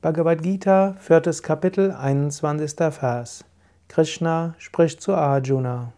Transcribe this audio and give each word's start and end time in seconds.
Bhagavad 0.00 0.44
Gita, 0.44 0.94
viertes 1.00 1.42
Kapitel, 1.42 1.90
21. 1.90 2.76
Vers. 2.94 3.44
Krishna 3.88 4.54
spricht 4.58 5.02
zu 5.02 5.12
Arjuna. 5.12 5.92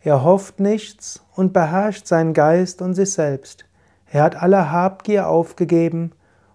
Er 0.00 0.24
hofft 0.24 0.58
nichts 0.58 1.22
und 1.36 1.52
beherrscht 1.52 2.06
seinen 2.06 2.32
Geist 2.32 2.80
und 2.80 2.94
sich 2.94 3.12
selbst. 3.12 3.66
Er 4.10 4.22
hat 4.22 4.36
alle 4.36 4.70
Habgier 4.70 5.28
aufgegeben 5.28 6.12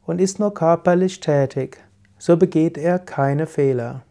und 0.08 0.20
ist 0.20 0.40
nur 0.40 0.52
körperlich 0.52 1.20
tätig. 1.20 1.77
So 2.18 2.36
begeht 2.36 2.79
er 2.79 2.97
keine 2.97 3.45
Fehler. 3.45 4.02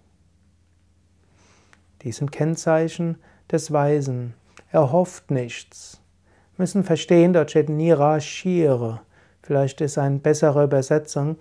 Dies 2.03 2.19
sind 2.19 2.31
Kennzeichen 2.31 3.17
des 3.51 3.73
Weisen. 3.73 4.35
Er 4.71 4.93
hofft 4.93 5.33
nichts. 5.33 6.01
Wir 6.55 6.63
müssen 6.63 6.85
verstehen, 6.85 7.33
dort 7.33 7.51
steht 7.51 7.69
Nirashire. 7.69 9.01
Vielleicht 9.43 9.81
ist 9.81 9.99
eine 9.99 10.21
bessere 10.21 10.63
Übersetzung. 10.63 11.37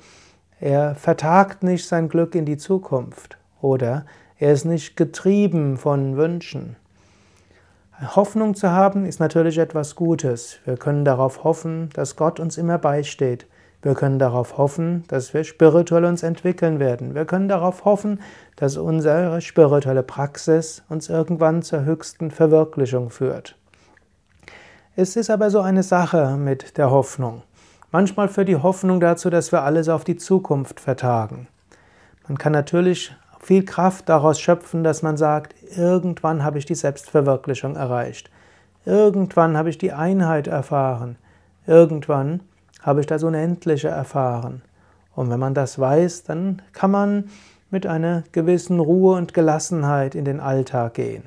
Er 0.59 0.95
vertagt 0.95 1.61
nicht 1.61 1.87
sein 1.87 2.09
Glück 2.09 2.33
in 2.33 2.45
die 2.45 2.57
Zukunft 2.57 3.37
oder 3.61 4.05
er 4.39 4.53
ist 4.53 4.65
nicht 4.65 4.97
getrieben 4.97 5.77
von 5.77 6.17
Wünschen. 6.17 6.75
Hoffnung 8.15 8.53
zu 8.53 8.71
haben 8.71 9.05
ist 9.05 9.19
natürlich 9.19 9.57
etwas 9.57 9.95
Gutes. 9.95 10.59
Wir 10.65 10.77
können 10.77 11.05
darauf 11.05 11.43
hoffen, 11.43 11.89
dass 11.93 12.15
Gott 12.15 12.39
uns 12.39 12.57
immer 12.57 12.77
beisteht. 12.77 13.47
Wir 13.81 13.93
können 13.93 14.19
darauf 14.19 14.57
hoffen, 14.57 15.03
dass 15.07 15.33
wir 15.33 15.43
spirituell 15.43 16.05
uns 16.05 16.23
entwickeln 16.23 16.79
werden. 16.79 17.15
Wir 17.15 17.25
können 17.25 17.47
darauf 17.47 17.85
hoffen, 17.85 18.21
dass 18.55 18.77
unsere 18.77 19.41
spirituelle 19.41 20.03
Praxis 20.03 20.83
uns 20.89 21.09
irgendwann 21.09 21.61
zur 21.61 21.85
höchsten 21.85 22.31
Verwirklichung 22.31 23.09
führt. 23.11 23.55
Es 24.95 25.15
ist 25.15 25.29
aber 25.29 25.51
so 25.51 25.61
eine 25.61 25.83
Sache 25.83 26.37
mit 26.37 26.77
der 26.77 26.89
Hoffnung. 26.89 27.43
Manchmal 27.97 28.27
führt 28.27 28.47
die 28.47 28.57
Hoffnung 28.57 28.99
dazu, 28.99 29.31
dass 29.31 29.51
wir 29.51 29.63
alles 29.63 29.89
auf 29.89 30.03
die 30.03 30.17
Zukunft 30.17 30.79
vertagen. 30.79 31.47
Man 32.27 32.37
kann 32.37 32.53
natürlich 32.53 33.11
viel 33.41 33.65
Kraft 33.65 34.07
daraus 34.07 34.39
schöpfen, 34.39 34.83
dass 34.83 35.01
man 35.01 35.17
sagt, 35.17 35.55
irgendwann 35.75 36.43
habe 36.43 36.59
ich 36.59 36.65
die 36.65 36.75
Selbstverwirklichung 36.75 37.75
erreicht. 37.75 38.29
Irgendwann 38.85 39.57
habe 39.57 39.71
ich 39.71 39.79
die 39.79 39.93
Einheit 39.93 40.45
erfahren. 40.45 41.15
Irgendwann 41.65 42.41
habe 42.83 42.99
ich 42.99 43.07
das 43.07 43.23
Unendliche 43.23 43.87
erfahren. 43.87 44.61
Und 45.15 45.31
wenn 45.31 45.39
man 45.39 45.55
das 45.55 45.79
weiß, 45.79 46.21
dann 46.21 46.61
kann 46.73 46.91
man 46.91 47.31
mit 47.71 47.87
einer 47.87 48.25
gewissen 48.31 48.79
Ruhe 48.79 49.17
und 49.17 49.33
Gelassenheit 49.33 50.13
in 50.13 50.23
den 50.23 50.39
Alltag 50.39 50.93
gehen. 50.93 51.23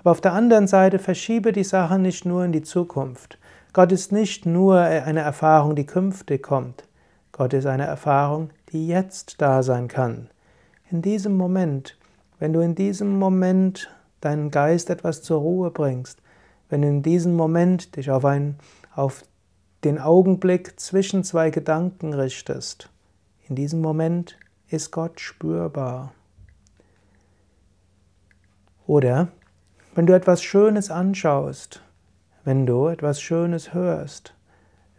Aber 0.00 0.10
auf 0.10 0.20
der 0.20 0.32
anderen 0.32 0.66
Seite 0.66 0.98
verschiebe 0.98 1.52
die 1.52 1.62
Sache 1.62 2.00
nicht 2.00 2.24
nur 2.24 2.44
in 2.44 2.50
die 2.50 2.62
Zukunft. 2.62 3.38
Gott 3.72 3.92
ist 3.92 4.10
nicht 4.10 4.46
nur 4.46 4.80
eine 4.80 5.20
Erfahrung, 5.20 5.76
die 5.76 5.86
künftig 5.86 6.42
kommt. 6.42 6.84
Gott 7.30 7.52
ist 7.52 7.66
eine 7.66 7.86
Erfahrung, 7.86 8.50
die 8.72 8.88
jetzt 8.88 9.40
da 9.40 9.62
sein 9.62 9.86
kann. 9.86 10.28
In 10.90 11.02
diesem 11.02 11.36
Moment, 11.36 11.96
wenn 12.40 12.52
du 12.52 12.60
in 12.60 12.74
diesem 12.74 13.18
Moment 13.18 13.88
deinen 14.20 14.50
Geist 14.50 14.90
etwas 14.90 15.22
zur 15.22 15.40
Ruhe 15.40 15.70
bringst, 15.70 16.20
wenn 16.68 16.82
du 16.82 16.88
in 16.88 17.02
diesem 17.02 17.34
Moment 17.34 17.96
dich 17.96 18.10
auf, 18.10 18.24
ein, 18.24 18.56
auf 18.94 19.24
den 19.84 19.98
Augenblick 19.98 20.78
zwischen 20.80 21.22
zwei 21.22 21.50
Gedanken 21.50 22.12
richtest, 22.12 22.90
in 23.48 23.54
diesem 23.54 23.80
Moment 23.80 24.36
ist 24.68 24.90
Gott 24.90 25.20
spürbar. 25.20 26.12
Oder 28.86 29.28
wenn 29.94 30.06
du 30.06 30.14
etwas 30.14 30.42
Schönes 30.42 30.90
anschaust, 30.90 31.82
wenn 32.44 32.66
du 32.66 32.88
etwas 32.88 33.20
Schönes 33.20 33.74
hörst, 33.74 34.34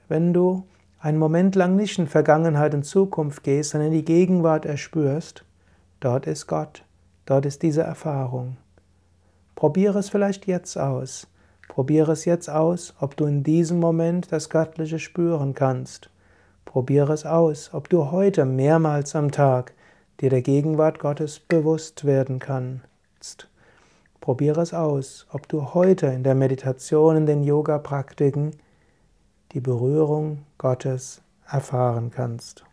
wenn 0.08 0.34
du 0.34 0.66
einen 1.00 1.18
Moment 1.18 1.56
lang 1.56 1.76
nicht 1.76 1.98
in 1.98 2.08
Vergangenheit 2.08 2.74
und 2.74 2.84
Zukunft 2.84 3.44
gehst, 3.44 3.72
sondern 3.72 3.92
die 3.92 4.06
Gegenwart 4.06 4.66
erspürst, 4.66 5.44
dort 6.00 6.28
ist 6.28 6.48
Gott, 6.48 6.84
dort 7.26 7.46
ist 7.46 7.64
diese 7.64 7.82
Erfahrung. 7.82 8.58
Probiere 9.56 10.00
es 10.00 10.10
vielleicht 10.10 10.48
jetzt 10.48 10.78
aus. 10.78 11.28
Probiere 11.68 12.12
es 12.12 12.26
jetzt 12.26 12.50
aus, 12.50 12.94
ob 13.00 13.16
du 13.16 13.26
in 13.26 13.44
diesem 13.44 13.80
Moment 13.80 14.32
das 14.32 14.50
Göttliche 14.50 15.00
spüren 15.00 15.54
kannst. 15.54 16.10
Probiere 16.66 17.14
es 17.14 17.26
aus, 17.26 17.74
ob 17.74 17.90
du 17.90 18.12
heute 18.12 18.46
mehrmals 18.46 19.16
am 19.16 19.32
Tag 19.32 19.74
dir 20.20 20.30
der 20.30 20.42
Gegenwart 20.42 21.00
Gottes 21.00 21.40
bewusst 21.40 22.06
werden 22.06 22.40
kannst. 22.40 23.51
Probiere 24.22 24.62
es 24.62 24.72
aus, 24.72 25.26
ob 25.32 25.48
du 25.50 25.74
heute 25.74 26.06
in 26.06 26.24
der 26.24 26.36
Meditation, 26.36 27.18
in 27.18 27.26
den 27.26 27.44
Yoga-Praktiken 27.44 28.52
die 29.52 29.60
Berührung 29.60 30.46
Gottes 30.60 31.24
erfahren 31.48 32.12
kannst. 32.12 32.64